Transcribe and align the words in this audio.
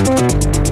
Música 0.00 0.69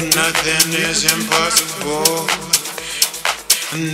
When 0.00 0.08
nothing 0.12 0.72
is 0.80 1.04
impossible, 1.12 2.24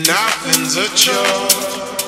nothing's 0.06 0.76
a 0.76 0.86
chore. 0.94 2.05